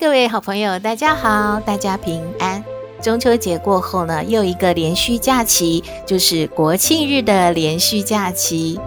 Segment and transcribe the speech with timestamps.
[0.00, 2.64] 各位好朋友，大家好，大家平安。
[3.02, 8.80] 中秋节过后呢，又一个连续假期，就是国庆日的连续假期。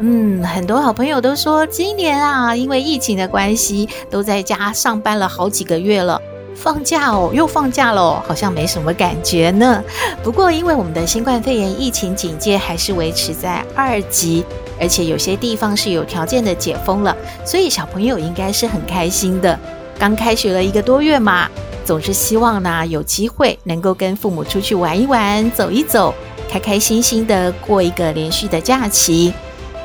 [0.00, 6.20] 嗯，很多好朋友都说，今年啊，因为疫情的关系，都在家上班了好几个月了，
[6.56, 9.82] 放假哦，又放假了，好像没什么感觉呢。
[10.24, 14.44] 不过，因为我们的新冠肺炎疫情警戒还是维持在二级，
[14.80, 19.58] 而且有些地方是有条件的解封了，所以小朋友应该是很开心的。
[19.98, 21.50] 刚开学了一个多月嘛，
[21.84, 26.14] 总是希望呢，有机会能够跟父母出去玩一玩、走一走，
[26.48, 29.32] 开开心心的过一个连续的假期。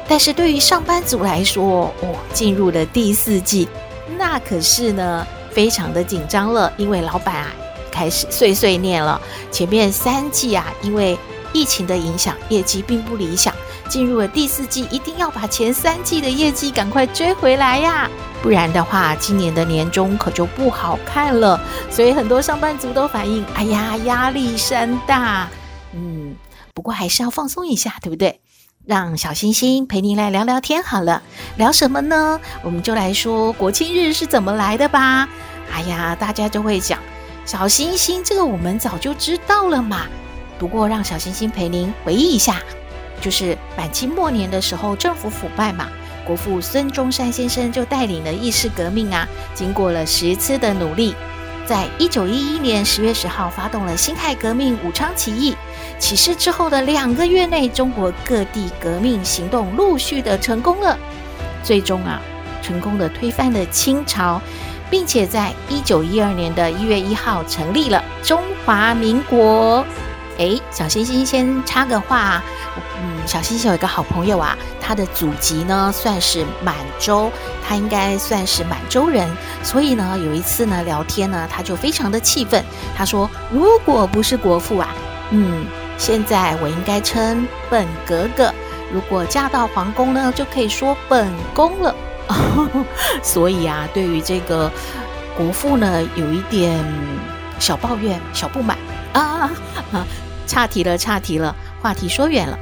[0.07, 3.67] 但是对于上班族来说，哦，进入了第四季，
[4.17, 7.47] 那可是呢非常的紧张了，因为老板啊
[7.89, 9.19] 开始碎碎念了，
[9.49, 11.17] 前面三季啊因为
[11.53, 13.51] 疫情的影响，业绩并不理想。
[13.89, 18.09] 进入了第四季，一定要把前三季的业绩赶快追回来呀！
[18.41, 21.59] 不然的话，今年的年终可就不好看了。
[21.89, 25.47] 所以很多上班族都反映：“哎呀，压力山大。”
[25.95, 26.35] 嗯，
[26.73, 28.41] 不过还是要放松一下，对不对？
[28.85, 31.23] 让小星星陪您来聊聊天好了。
[31.55, 32.39] 聊什么呢？
[32.63, 35.29] 我们就来说国庆日是怎么来的吧。
[35.71, 36.99] 哎呀，大家就会讲
[37.45, 40.01] 小星星，这个我们早就知道了嘛。
[40.59, 42.61] 不过让小星星陪您回忆一下。
[43.23, 45.87] 就是满清末年的时候，政府腐败嘛，
[46.25, 51.15] 国父孙中山先生就带领了义士革命啊，经过了十次的努力，
[51.65, 55.55] 在一九一一年十月十号发动了辛亥革命武昌起义。
[55.99, 60.99] 起事之后的两个月内，中国各地革命行动陆续的成功了，
[61.63, 62.21] 最终啊，
[62.61, 64.41] 成功的推翻了清朝，
[64.89, 69.85] 并且在一九一二年的一月一号成立了中华民国。
[70.39, 72.43] 哎，小星星先插个话。
[73.05, 77.29] 嗯，小星星有一个好朋友啊，他的祖籍呢算是满洲，
[77.67, 79.29] 他应该算是满洲人。
[79.61, 82.63] 所以呢，有一次呢聊天呢，他就非常的气愤，
[82.95, 84.87] 他说：“如果不是国父啊，
[85.31, 85.65] 嗯，
[85.97, 88.53] 现在我应该称本格格，
[88.93, 91.93] 如果嫁到皇宫呢，就可以说本宫了。
[93.21, 94.71] ”所以啊，对于这个
[95.35, 96.81] 国父呢，有一点
[97.59, 98.77] 小抱怨、小不满
[99.11, 99.51] 啊
[99.91, 100.07] 啊！
[100.47, 102.57] 岔题了，岔题了，话题说远了。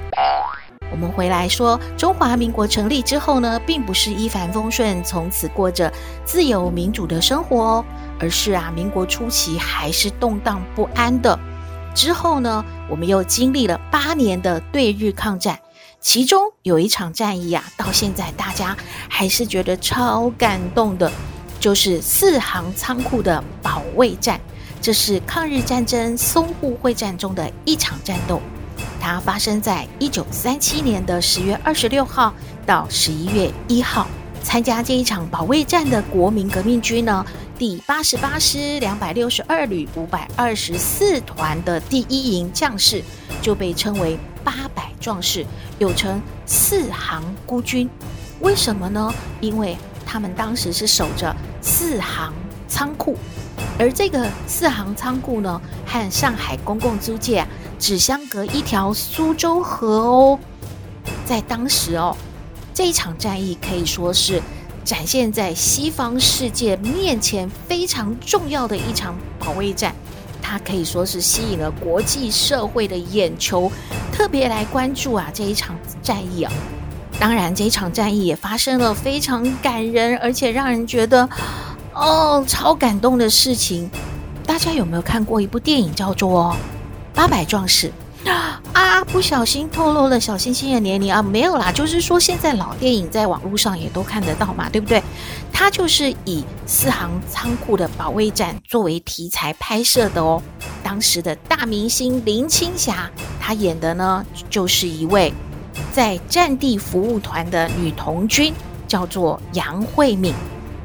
[0.91, 5.91] 我们回来说，中华民国成立之后呢，并不是一帆风顺，从此过着
[6.25, 7.85] 自由民主的生活哦，
[8.19, 11.39] 而是啊，民国初期还是动荡不安的。
[11.95, 15.59] 之后呢，我们又经历了八年的对日抗战，
[15.99, 18.75] 其中有一场战役啊，到现在大家
[19.09, 21.11] 还是觉得超感动的，
[21.59, 24.39] 就是四行仓库的保卫战。
[24.81, 28.41] 这是抗日战争淞沪会战中的一场战斗。
[29.01, 32.31] 它发生在一九三七年的十月二十六号
[32.67, 34.07] 到十一月一号。
[34.43, 37.25] 参加这一场保卫战的国民革命军呢，
[37.57, 43.03] 第八十八师两百六十二旅五百二十四团的第一营将士
[43.41, 45.45] 就被称为八百壮士，
[45.79, 47.89] 又称四行孤军。
[48.39, 49.13] 为什么呢？
[49.41, 52.33] 因为他们当时是守着四行
[52.67, 53.15] 仓库，
[53.77, 57.45] 而这个四行仓库呢，和上海公共租界。
[57.81, 60.39] 只相隔一条苏州河哦，
[61.25, 62.15] 在当时哦，
[62.75, 64.39] 这一场战役可以说是
[64.83, 69.95] 展现在西方世界面前非常重要的一场保卫战，
[70.43, 73.71] 它可以说是吸引了国际社会的眼球，
[74.13, 76.53] 特别来关注啊这一场战役啊。
[77.19, 81.27] 当然，这一场战役也发生了非常感人而且让人觉得
[81.95, 83.89] 哦超感动的事情。
[84.45, 86.55] 大家有没有看过一部电影叫做？
[87.13, 87.91] 八百壮士
[88.25, 88.59] 啊！
[89.11, 95.03] 不小心透露了小星星的年龄啊，没有啦，就是说现在老电影在网络上也都看得到嘛，对不对？
[95.51, 100.41] 它就是以四行仓库的保卫战作为题材拍摄的哦。
[100.81, 103.09] 当时的大明星林青霞，
[103.39, 105.33] 她演的呢就是一位
[105.91, 108.53] 在战地服务团的女童军，
[108.87, 110.33] 叫做杨慧敏。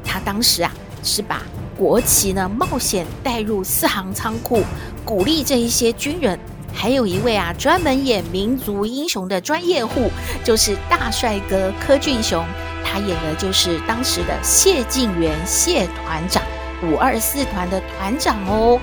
[0.03, 0.71] 她当时啊
[1.01, 1.41] 是把
[1.77, 4.63] 国旗呢冒险带入四行仓库。
[5.05, 6.37] 鼓励这一些军人，
[6.73, 10.11] 还有一位啊，专门演民族英雄的专业户，
[10.43, 12.43] 就是大帅哥柯俊雄，
[12.83, 16.43] 他演的就是当时的谢晋元谢团长。
[16.83, 18.79] 五二四团的团长哦。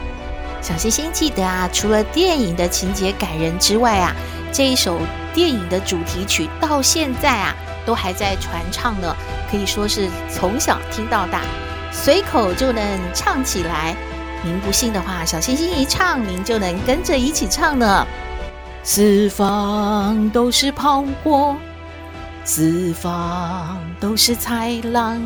[0.62, 4.16] 小星星记得啊，除了电影的情节感人之外啊，
[4.50, 4.98] 这一首
[5.34, 7.54] 电影的主题曲到现在啊
[7.84, 9.14] 都还在传唱呢，
[9.50, 11.42] 可以说是从小听到大，
[11.94, 13.96] 随口就能唱起来。
[14.42, 18.06] 您不信的话，小星星一唱，您就能跟着一起唱呢。
[18.82, 21.56] 四方都是炮火，
[22.44, 25.22] 四方都是豺狼。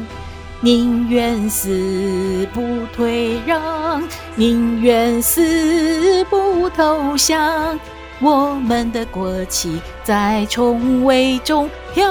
[0.61, 4.03] 宁愿死不退让，
[4.37, 7.81] 宁愿死不投降。
[8.20, 12.11] 我们的国旗在重围中飘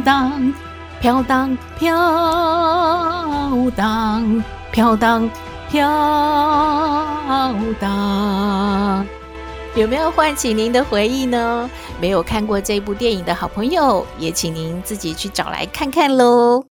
[0.00, 0.52] 荡，
[1.00, 1.94] 飘荡，飘
[3.76, 5.30] 荡，飘荡，
[5.70, 5.82] 飘
[7.78, 9.06] 荡。
[9.74, 11.70] 有没有唤起您的回忆呢？
[12.00, 16.64] 没有看过这部电影的好朋友，也请您自己去找来看看喽。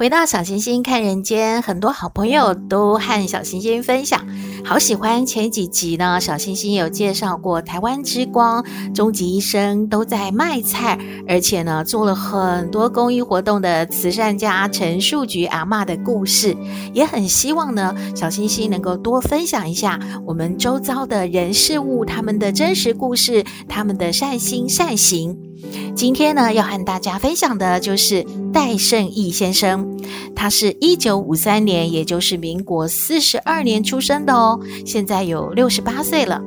[0.00, 4.26] 回到小星星看人间，很多好朋友都和小星星分享，
[4.64, 6.18] 好喜欢前几集呢。
[6.18, 8.64] 小星星有介绍过台湾之光、
[8.94, 10.98] 终极医生都在卖菜，
[11.28, 16.56] 而且呢做了很多公益活动的慈善家陈树菊阿嬷的故事，
[16.94, 25.49] 也很希望呢小星星能够多分享一下我们周遭的人事物，他们的真实故事，他们的善心善行。
[25.94, 29.98] 今天呢，要和大家分享的就是戴胜义先生。
[30.34, 36.40] 他是一九五三年，也就是民国四十二年出生的哦，现在有六十八岁了。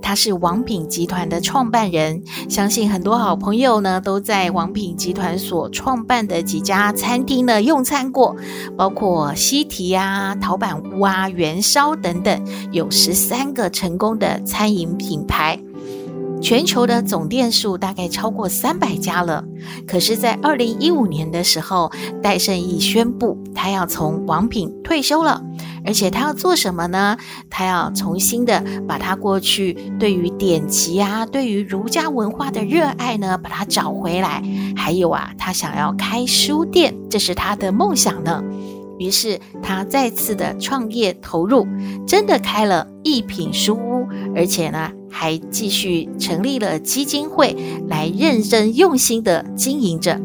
[0.00, 8.36] 他是王品集团的创办人，相信很多好朋友呢都在王品集团所创办的几家餐厅呢用餐过，
[8.76, 12.38] 包括西提啊、陶板屋啊、元烧等等，
[12.70, 15.58] 有十三个成功的餐饮品牌。
[16.44, 19.42] 全球的总店数大概超过三百家了。
[19.88, 21.90] 可是，在二零一五年的时候，
[22.22, 25.42] 戴胜义宣布他要从王品退休了，
[25.86, 27.16] 而且他要做什么呢？
[27.48, 34.42] 他要重新的把他过去对于典籍啊、对于儒家文化的热爱呢，把它找回来。
[34.76, 38.44] 还有啊，他想要开书店，这是他的梦想呢。
[38.98, 41.66] 于是他再次的创业投入，
[42.06, 44.06] 真的开了一品书屋，
[44.36, 44.90] 而且呢。
[45.16, 47.56] 还继续成立了基金会，
[47.86, 50.20] 来认真用心的经营着。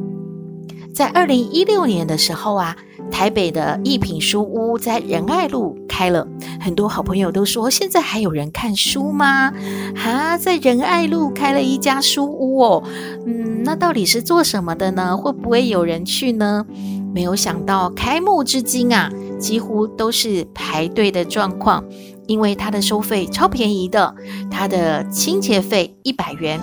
[0.92, 2.76] 在二零一六年的时候啊，
[3.12, 6.28] 台北的一品书屋在仁爱路开了，
[6.60, 9.54] 很多好朋友都说，现在还有人看书吗？
[9.96, 12.84] 啊，在仁爱路开了一家书屋哦，
[13.28, 15.16] 嗯，那到底是做什么的呢？
[15.16, 16.66] 会不会有人去呢？
[17.14, 21.84] 没有想到开幕至今啊，几乎都是排队的状况。
[22.30, 24.14] 因为它的收费超便宜的，
[24.52, 26.62] 它的清洁费一百元，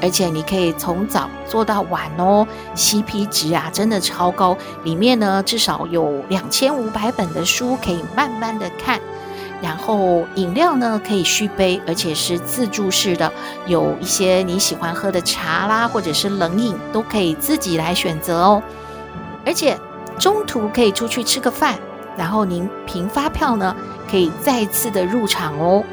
[0.00, 4.56] 而且你可以从早做到晚哦，CP 值啊真的超高。
[4.84, 9.00] 里面呢至少有两千五百本的书可以慢慢的看，
[9.60, 13.32] 然后饮料呢可以续杯，而且是自助式的，
[13.66, 18.62] 有一些你喜欢喝的茶啦，或者是冷饮都可以自己来选择哦，
[19.44, 19.76] 而且
[20.16, 21.76] 中途可以出去吃个饭。
[22.16, 23.76] 然后您凭发票呢，
[24.10, 25.84] 可以再次的入场哦。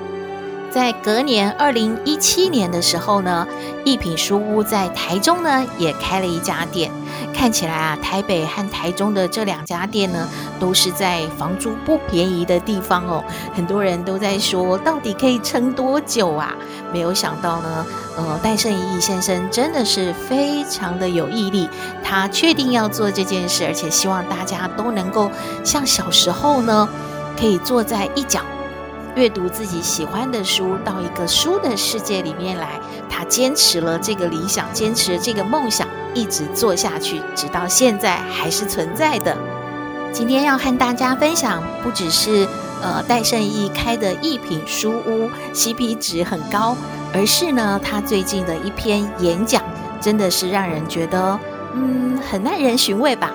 [0.71, 3.47] 在隔年二零一七年的时候呢，
[3.85, 6.91] 一品书屋在台中呢也开了一家店。
[7.33, 10.27] 看起来啊，台北和台中的这两家店呢，
[10.59, 13.23] 都是在房租不便宜的地方哦。
[13.53, 16.53] 很多人都在说，到底可以撑多久啊？
[16.91, 17.85] 没有想到呢，
[18.17, 21.69] 呃，戴胜益先生真的是非常的有毅力，
[22.03, 25.29] 他确定要做这件事，而且希望大家都能够
[25.63, 26.87] 像小时候呢，
[27.37, 28.41] 可以坐在一角。
[29.15, 32.79] 阅读自己喜欢的书，到一个书的世界里面来。
[33.09, 39.37] 他坚持了这个理想，坚持了这个梦想，一直做下去，直到现在还是存在的。
[40.11, 42.45] 今天要和大家分享，不只是
[42.81, 46.75] 呃戴胜义开的一品书屋 CP 值很高，
[47.13, 49.63] 而是呢他最近的一篇演讲，
[50.01, 51.39] 真的是让人觉得
[51.73, 53.31] 嗯很耐人寻味吧。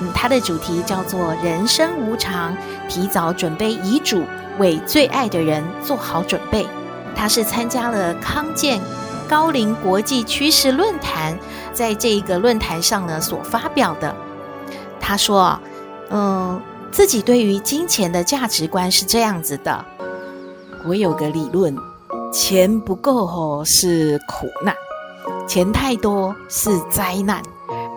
[0.00, 2.54] 嗯，他的主题叫做“人生无常，
[2.88, 4.22] 提早准备遗嘱”。
[4.58, 6.66] 为最爱的人做好准备。
[7.14, 8.80] 他是参加了康健
[9.28, 11.38] 高龄国际趋势论坛，
[11.74, 14.16] 在这一个论坛上呢所发表的。
[14.98, 15.60] 他说
[16.08, 16.58] ：“嗯，
[16.90, 19.84] 自己对于金钱的价值观是这样子的。
[20.86, 21.76] 我有个理论，
[22.32, 24.74] 钱不够吼是苦难，
[25.46, 27.42] 钱太多是灾难，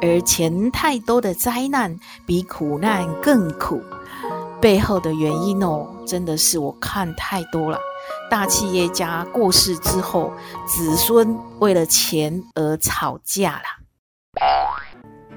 [0.01, 3.81] 而钱太多的灾难比苦难更苦。
[4.61, 7.79] 背后的原因哦，真的是我看太多了。
[8.29, 10.31] 大企业家过世之后，
[10.67, 13.63] 子孙为了钱而吵架了。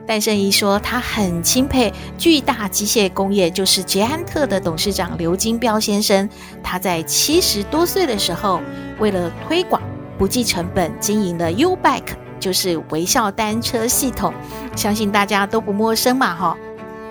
[0.04, 6.28] 戴胜益说，他很钦佩巨大机械工业，就是捷安特的董事长刘金彪先生。
[6.62, 8.60] 他在七十多岁的时候，
[8.98, 9.80] 为了推广
[10.18, 14.34] 不计成本经营的 U-Bike，就是微笑单车系统，
[14.74, 16.56] 相信大家都不陌生嘛，哈。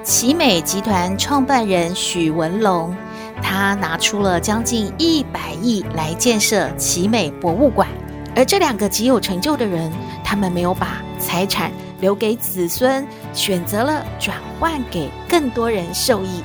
[0.04, 2.96] 奇美集团创办人许文龙，
[3.40, 7.88] 他拿出了将近一百亿来建设奇美博物馆。
[8.36, 9.92] 而这两个极有成就的人，
[10.24, 16.42] 他们没有把财产留给子孙，选择了转换给更多人受益。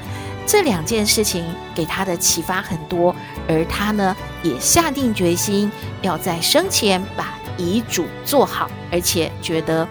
[0.46, 1.42] 这两件事情
[1.74, 3.16] 给他的启发很多，
[3.48, 5.72] 而他呢，也下定决心
[6.02, 9.88] 要在生前把遗嘱做好，而且觉得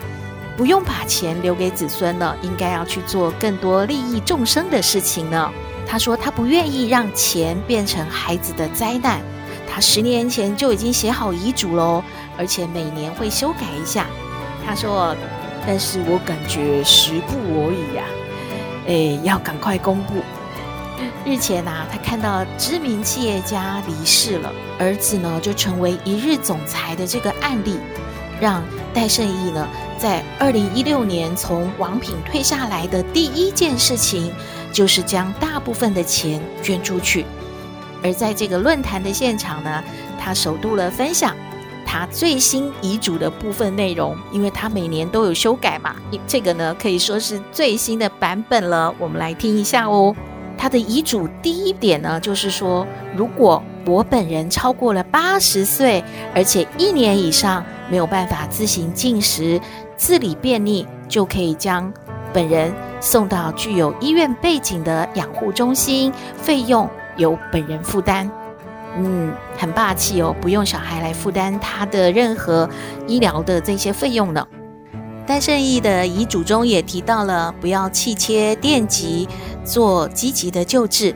[0.58, 5.52] 不用把钱留给子孙了，应该要去做更多利益众生的事情呢。
[5.88, 9.22] 他说他不愿意让钱变成孩子的灾难。
[9.70, 12.04] 他十年前就已经写好遗嘱喽，
[12.38, 14.08] 而且每年会修改一下。
[14.66, 15.16] 他说
[15.68, 18.04] ：“但是我感觉时不我与呀，
[18.88, 20.14] 哎，要赶快公布。”
[21.26, 27.78] 日前呐、他看到知名企业家离世了，儿子呢就成为一日总裁的这个案例，
[28.40, 34.32] 让戴胜义呢在二零一六年从王品退下来的第一件事情，
[34.72, 37.25] 就是将大部分的钱捐出去。
[38.04, 39.84] 而在这个论坛的现场呢，
[40.20, 41.36] 他首度了分享
[41.86, 45.96] 他最新遗嘱的部分内容，因为他每年都有修改嘛，
[46.28, 48.94] 这个呢可以说是最新的版本了。
[49.00, 50.16] 我们来听一下哦。
[50.58, 56.02] 他的遗嘱第一点呢，就是说，如果我本人超过了八十岁，
[56.34, 59.60] 而且一年以上没有办法自行进食、
[59.98, 61.92] 自理便利，就可以将
[62.34, 66.90] 本人送到具有医院背景的养护中心，费用。
[67.18, 68.30] 由本人负担，
[68.98, 72.70] 嗯，很霸气哦，不用小孩来负担他的任何
[73.08, 74.46] 医疗的这些费用呢。
[75.25, 79.30] 戴胜义的遗嘱中也提到了不要气切电极，
[79.64, 81.16] 做积极的救治，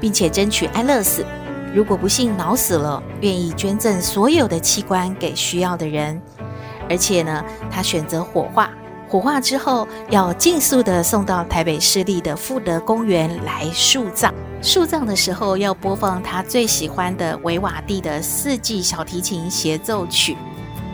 [0.00, 1.24] 并且争取安乐死。
[1.72, 6.20] 如果不幸脑死了，愿意捐赠所有的器官给需要的人。
[6.88, 8.70] 而且呢，他选择火化，
[9.08, 14.32] 火化之后要尽速的送到台北市立的富德公园来树葬。
[14.62, 20.36] 树葬的时候要播放他最喜欢的维瓦蒂的四季小提琴协奏曲。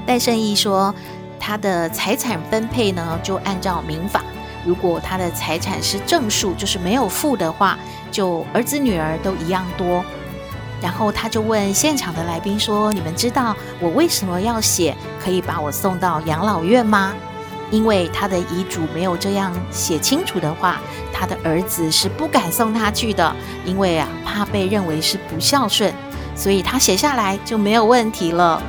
[0.04, 0.94] 戴胜义说，
[1.38, 4.22] 他的财产分配呢，就按照民法，
[4.66, 7.78] 如果他的财产是正数，就是没有负的话，
[8.10, 10.04] 就儿子女儿都一样多。
[10.82, 17.14] 然后他就问现场的来宾说：“你们知道我为什么要写可以把我送到养老院吗？”
[17.70, 20.78] 因为他的遗嘱没有这样写清楚的话，
[21.10, 23.34] 他的儿子是不敢送他去的，
[23.64, 25.90] 因为啊，怕被认为是不孝顺，
[26.36, 28.62] 所以他写下来就没有问题了。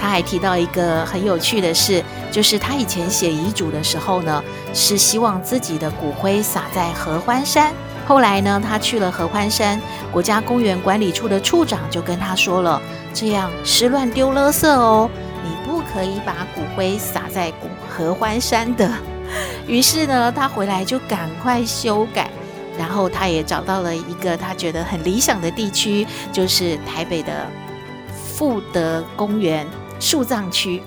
[0.00, 7.72] 他还提到一个很有趣的事，就是他以前写遗嘱的时候呢，是希望自己的骨灰撒在合欢山。
[8.06, 9.80] 后来呢，他去了合欢山，
[10.12, 12.80] 国家公园管理处的处长就跟他说了，
[13.12, 15.10] 这样是乱丢垃圾哦。
[15.42, 17.52] 你不可以把骨灰撒在
[17.88, 18.88] 合欢山的，
[19.66, 22.30] 于是呢，他回来就赶快修改，
[22.78, 27.46] 然后他也找到了一个他觉得很理想的地区，就是台北的
[28.14, 29.66] 富德公园
[29.98, 30.80] 树葬区。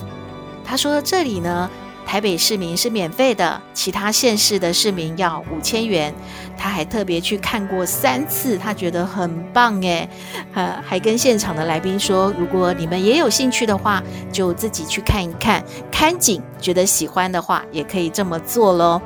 [0.64, 1.70] 他说这里呢。
[2.10, 6.12] 台北市民是免费的，其他县市的市民要五千元。
[6.58, 10.10] 他还特别去看过三次，他觉得很棒哎，
[10.56, 14.02] 呃，还跟现场的来宾说，如果你们也有兴趣的话，
[14.32, 19.00] 就自己去看一看，看景，觉得喜欢的话，也可以这么做喽。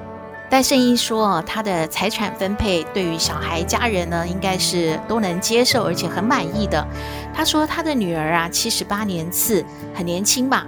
[0.49, 6.87] 戴胜益说，他的财产分配对于小孩家人呢，应该是都能接受，而且很满意的。
[7.35, 10.65] 他说他的女儿啊，七十八年次，很年轻吧。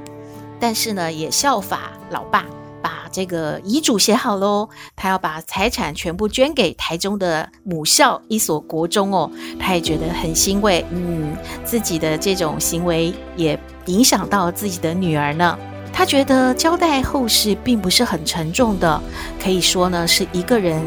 [0.60, 2.46] 但是呢，也效法老爸，
[2.82, 4.70] 把这个遗嘱写好喽。
[4.96, 9.30] 他要把财产全部捐给台中的母校一所国中哦。
[9.60, 15.58] 他也觉得很欣慰，嗯，自己的这种行为也影响到自己的女儿呢。
[15.92, 19.02] 他觉得交代后事并不是很沉重的，
[19.42, 20.84] 可以说呢，是一个人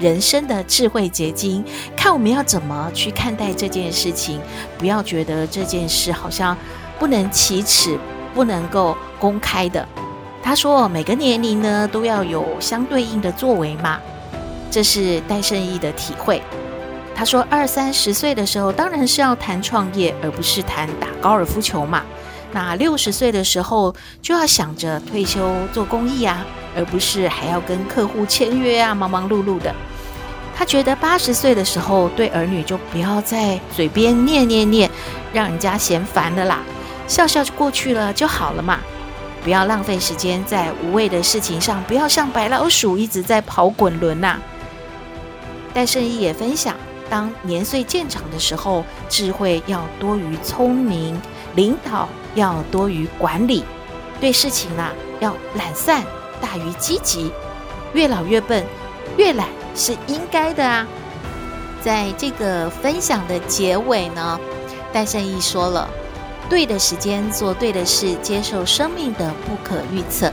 [0.00, 1.62] 人生的智慧结晶。
[1.94, 4.40] 看我们要怎么去看待这件事情，
[4.78, 6.56] 不要觉得这件事好像
[6.98, 7.98] 不能启齿。
[8.34, 9.86] 不能够公开的。
[10.42, 13.98] 他说，每个年龄呢都要有相对应的作为嘛，
[14.70, 16.42] 这是戴胜义的体会。
[17.16, 22.02] 他说，二三十岁的时候当然是要谈创业，而不是谈打高尔夫球嘛。
[22.52, 26.44] 那六十岁的时候就要想着退休做公益啊，
[26.76, 29.74] 而不是还要跟客户签约啊，忙忙碌碌的。
[30.56, 34.90] 他觉得八十岁的时候对儿女就不要在嘴边念念念，
[35.32, 36.60] 让人家嫌烦了啦，
[37.06, 38.80] 笑笑就过去了就好了嘛。
[39.42, 44.38] 不要浪费时间在无谓的事情上，不要像白老鼠一直在跑滚轮呐。
[45.74, 46.74] 戴胜义也分享，
[47.10, 51.20] 当年岁渐长的时候，智慧要多于聪明，
[51.56, 53.64] 领导要多于管理，
[54.18, 56.02] 对事情啊要懒散
[56.40, 57.30] 大于积极。
[57.92, 58.64] 越老越笨，
[59.18, 60.86] 越懒是应该的啊。
[61.82, 64.40] 在这个分享的结尾呢，
[64.90, 65.86] 戴胜义说了。
[66.48, 70.30] 对的时间做对的事，接受生命的不可预测。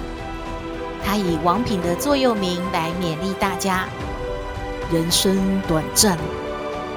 [1.03, 3.87] 他以王品的座右铭来勉励大家：
[4.91, 6.17] 人生短暂，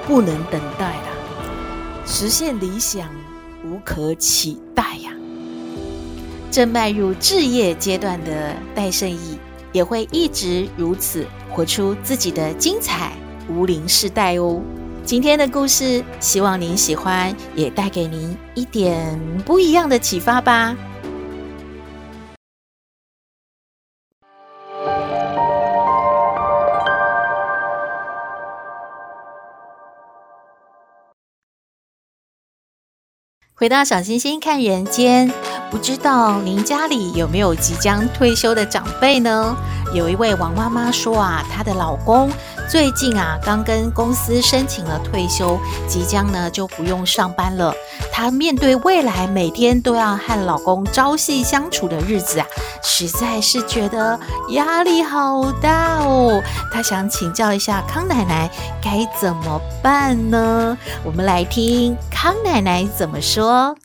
[0.06, 1.08] 不能等待了，
[2.06, 3.08] 实现理想
[3.64, 5.10] 无可期待呀。
[6.50, 9.38] 正迈入置业阶段的戴胜义，
[9.72, 13.12] 也会一直如此活出自己的精彩
[13.48, 14.60] 无龄世代哦。
[15.06, 20.74] 今天的故事，希望您喜欢，也带给您一点不一样的启发吧。
[33.56, 35.30] 回到小星星看人间，
[35.70, 39.54] 不知道您家里有没有即将退休的长辈呢？
[39.92, 42.30] 有一位王妈妈说啊，她的老公。
[42.70, 47.72] 最近啊，刚跟公司申请了退休，即将呢就不用上班了。
[48.10, 52.46] 她面对未来每天都要和老公朝夕相处的日子啊，
[52.82, 54.18] 实在是觉得
[54.50, 56.42] 压力好大哦。
[56.72, 58.50] 她想请教一下康奶奶
[58.82, 60.76] 该怎么办呢？
[61.04, 63.76] 我们来听康奶奶怎么说。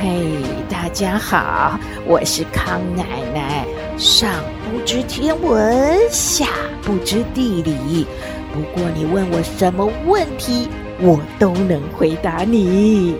[0.00, 0.36] 嘿，
[0.68, 3.61] 大家好，我是康奶奶。
[4.02, 6.48] 上不知天文，下
[6.82, 8.04] 不知地理。
[8.52, 13.14] 不过你问我什么问题，我都能回答你。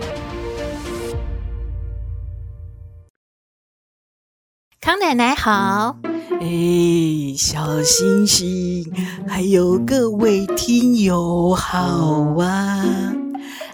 [4.80, 5.96] 康奶奶好，
[6.40, 8.92] 哎，小星星，
[9.28, 11.78] 还有各位听友好
[12.40, 13.14] 啊。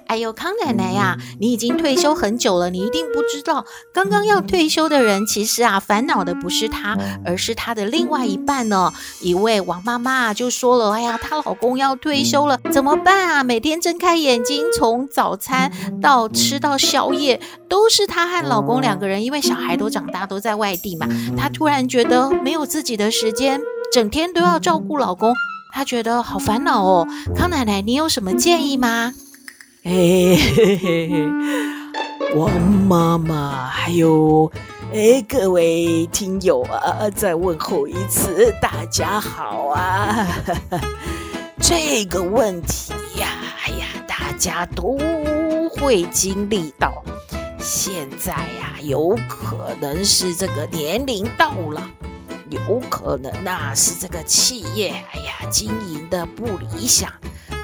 [0.09, 8.91] 哎呦，康奶奶呀，你已经退休很久了，你一定不知道，刚刚要退休的人，其实啊，烦恼的不是他，而是他的另外一半呢。
[9.21, 13.45] 一位王妈妈就说了：“哎呀，她老公要退休了，怎么办啊？
[13.45, 21.07] 每天睁开眼睛，从早餐到吃到宵夜，都是她和老公两个人，因为小孩都长大，都在外地嘛。
[21.37, 23.61] 她突然觉得没有自己的时间，
[23.93, 25.35] 整天都要照顾老公，
[25.71, 27.07] 她觉得好烦恼哦。
[27.37, 29.13] 康奶奶，你有什么建议吗？”
[29.89, 31.27] 哎嘿嘿嘿，
[32.37, 34.53] 王妈妈，还有
[34.93, 40.27] 哎各位听友啊，再问候一次，大家好啊！
[41.59, 43.29] 这个问题呀，
[43.65, 44.99] 哎呀，大家都
[45.71, 47.03] 会经历到。
[47.59, 51.83] 现在呀，有可能是这个年龄到了，
[52.51, 57.11] 有可能那是这个企业，哎呀，经营的不理想。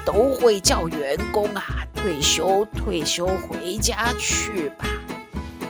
[0.05, 4.85] 都会叫员工啊退休，退休回家去吧。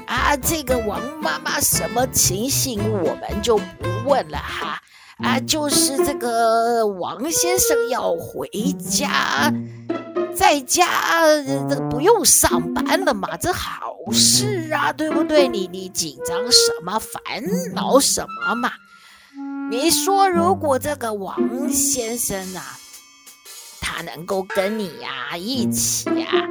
[0.06, 3.64] 啊，这个王妈妈什么情形我们就不
[4.06, 4.80] 问了哈。
[5.18, 9.52] 啊，就是这个王先生要回家，
[10.36, 10.86] 在家
[11.70, 15.48] 这不用上班了嘛，这好事啊，对不对？
[15.48, 17.22] 你你紧张什么，烦
[17.74, 18.72] 恼什么嘛？
[19.72, 22.78] 你说如果这个王先生啊。
[23.88, 26.50] 他能够跟你呀、啊、一起呀、啊，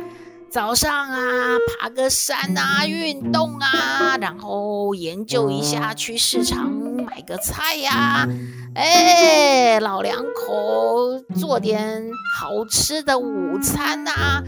[0.48, 8.28] 早上啊爬个山啊，运动啊，然后研究一下去市场买个菜呀、啊，
[8.76, 14.40] 哎，老两口做点好吃的午餐啊。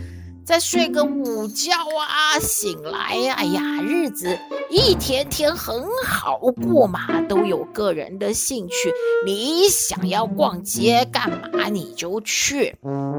[0.46, 4.38] 再睡个午觉啊，醒来，哎呀，日子
[4.70, 8.92] 一天天很好过嘛，都有个人的兴趣。
[9.26, 12.76] 你想要逛街干嘛，你就去。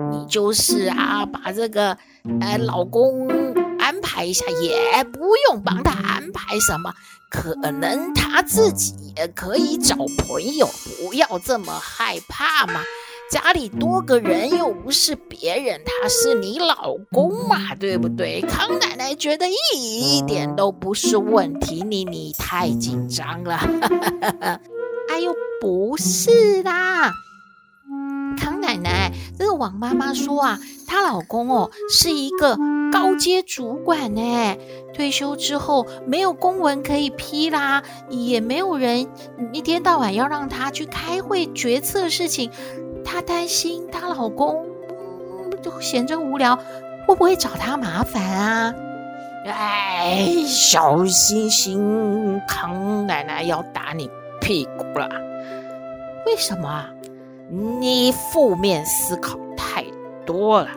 [0.09, 1.97] 你就是啊，把这个
[2.39, 3.27] 呃老公
[3.77, 6.93] 安排一下，也不用帮他安排什么，
[7.29, 12.81] 可能他自己也可以找朋友，不要这么害怕嘛。
[13.29, 18.41] 家里多个人又不是别人，他是你老公嘛，对不对？
[18.41, 23.57] 康奶奶觉得一点都不是问题，你你太紧张了。
[25.09, 27.11] 哎呦，不是啦，
[28.37, 32.57] 康奶奶这个王妈妈说啊，她老公哦是一个
[32.91, 34.57] 高阶主管呢，
[34.93, 39.07] 退休之后没有公文可以批啦，也没有人
[39.51, 42.51] 一天到晚要让他去开会决策事情，
[43.09, 44.65] 她担心她老公
[45.63, 46.57] 就闲着无聊，
[47.07, 48.75] 会不会找她麻烦啊？
[49.45, 54.09] 哎，小心心，康奶奶要打你
[54.41, 55.09] 屁股了。
[56.25, 56.89] 为什么啊？
[57.49, 59.85] 你负面思考太
[60.25, 60.67] 多了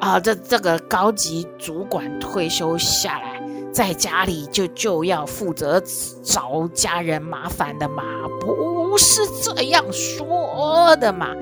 [0.00, 0.18] 啊！
[0.18, 3.33] 这这个高级主管退休下来，
[3.74, 5.82] 在家里就就要负责
[6.22, 8.04] 找家人麻烦的嘛？
[8.40, 11.34] 不是这样说的嘛？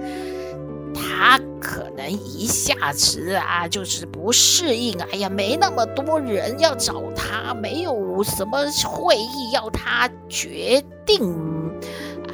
[0.95, 4.99] 他可能一下子啊，就是不适应。
[5.13, 11.37] 哎呀，没那么多人要找他，没有什么会议要他决定。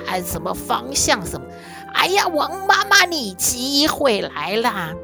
[0.06, 1.26] 按什么方向？
[1.26, 1.46] 什么？
[1.92, 4.94] 哎呀，王妈妈，你机会来了，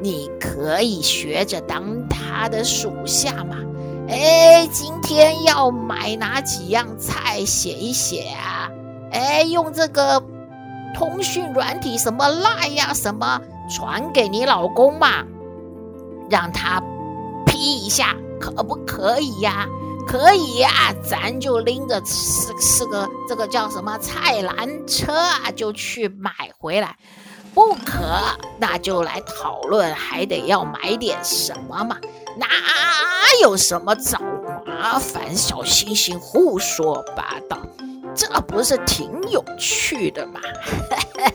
[0.00, 3.56] 你可以学着当他的属下嘛。
[4.08, 7.44] 哎，今天要买哪几样菜？
[7.44, 8.70] 写一写啊。
[9.12, 10.22] 哎，用这个
[10.94, 15.24] 通讯软体，什么 Line 呀，什么传给你老公嘛，
[16.30, 16.82] 让他
[17.44, 19.66] 批一下，可不可以呀？
[20.06, 20.70] 可以呀，
[21.06, 26.96] 咱就拎着是是个这个叫什么菜篮车啊，就去买回来。
[27.54, 28.22] 不可，
[28.58, 31.96] 那就来讨论，还得要买点什么嘛？
[32.36, 32.46] 哪
[33.42, 34.20] 有什么找
[34.64, 35.34] 麻烦？
[35.34, 37.58] 小星星胡说八道，
[38.14, 40.40] 这不是挺有趣的吗？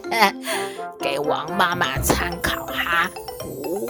[0.99, 3.09] 给王妈妈参考哈。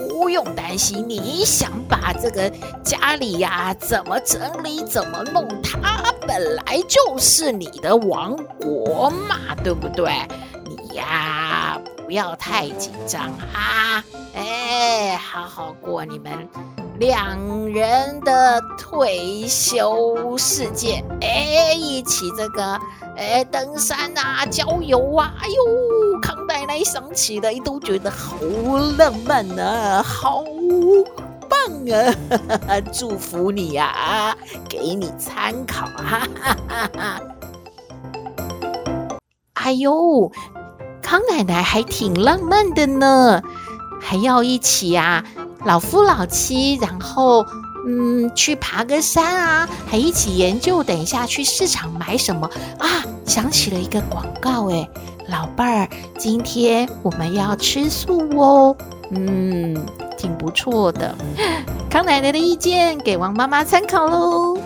[0.10, 2.50] 不用担心，你想把这个
[2.84, 10.12] 家里呀怎么整理怎么弄，它本来就是你的王国嘛，对不对？
[10.66, 14.04] 你呀不要太紧张啊，
[14.36, 16.32] 哎，好好过你们
[17.00, 17.38] 两
[17.70, 22.80] 人的退休世界，哎，一起这个
[23.16, 25.56] 哎登山啊，郊游啊，哎呦。
[26.22, 28.38] 康奶奶想起来都觉得好
[28.98, 30.44] 浪漫啊，好
[31.50, 31.60] 棒
[32.70, 32.80] 啊！
[32.94, 34.38] 祝福你呀，啊，
[34.70, 37.22] 给你参考哈哈哈哈。
[39.56, 40.32] 哎呦，
[41.14, 43.40] 康奶奶还挺浪漫的呢，
[44.02, 45.24] 还要一起呀，
[45.64, 47.46] 老夫老妻，然后
[47.88, 52.50] 嗯，去爬个山啊，还一起研究，等一下去市场买什么
[52.80, 53.06] 啊？
[53.28, 54.90] 想起了一个广告，哎。
[55.28, 58.76] 老伴儿，今天我们要吃素哦。
[59.12, 59.86] 嗯，
[60.18, 61.16] 挺不错的。
[61.92, 64.58] 康奶奶的意见给王妈妈参考喽。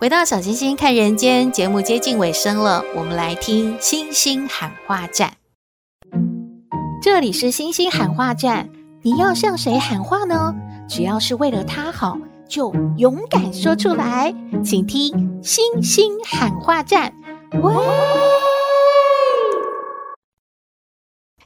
[0.00, 5.34] 回到小星星看人间节目接近尾声了，我们来听星星喊话站。
[7.02, 8.70] 这里是星星喊话站，
[9.02, 10.54] 你要向谁喊话呢？
[10.88, 12.16] 只要是为了他好，
[12.48, 14.34] 就勇敢说出来。
[14.64, 17.12] 请听星星喊话站。
[17.62, 17.74] 喂，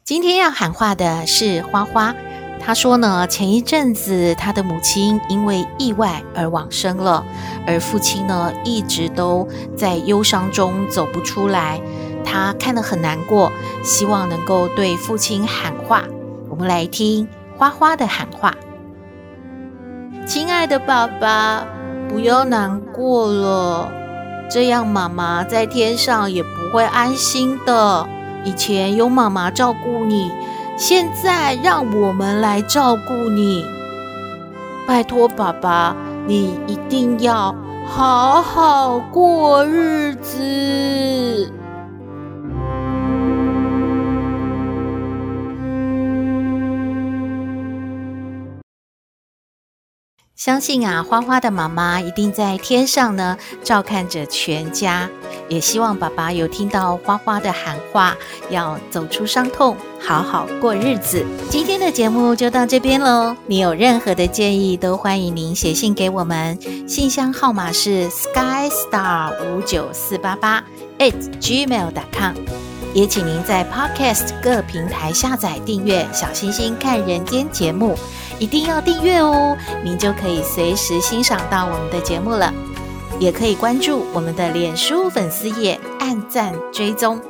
[0.05, 2.15] 今天要喊话的是花花。
[2.67, 7.23] 他说呢，前一阵子他的母亲因为意外而往生了，
[7.67, 9.47] 而父亲呢一直都
[9.77, 11.79] 在忧伤中走不出来，
[12.25, 16.05] 他看得很难过，希望能够对父亲喊话。
[16.49, 18.55] 我们来听花花的喊话：
[20.27, 21.67] 亲爱的爸爸，
[22.09, 23.93] 不要难过了，
[24.51, 28.09] 这样妈妈在天上也不会安心的。
[28.43, 30.33] 以前有妈妈照顾你。
[30.77, 33.65] 现在让我们来照顾你，
[34.87, 35.95] 拜托爸爸，
[36.27, 37.55] 你一定要
[37.87, 41.53] 好好过日子。
[50.37, 55.09] 相信啊，花花的妈妈一定在天上呢，照看着全家。
[55.49, 58.17] 也希望爸爸有听到花花的喊话，
[58.51, 61.25] 要走出伤痛，好好过日子。
[61.49, 63.37] 今天的节目就到这边喽。
[63.47, 70.65] 你有任何的建议，都欢迎您写信给我们，信箱号码是 skystar 五九四八八
[70.99, 72.35] at gmail.com。
[72.93, 77.99] 也请您在 Podcast 各平台下载订阅《小星星看人间》节目，
[78.39, 82.53] 一定要订阅哦，您就可以随时欣赏到我们的节目了。
[83.21, 87.21] 也可以关注我们的脸书粉丝页，按赞追踪，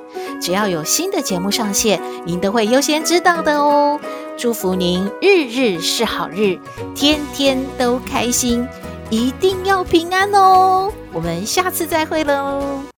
[0.40, 4.00] 只要有新的节目上线，您都会优先知道的哦。
[4.36, 6.58] 祝福您日日是好日，
[6.94, 8.66] 天天都开心，
[9.10, 10.90] 一定要平安哦。
[11.12, 12.93] 我们下次再会喽。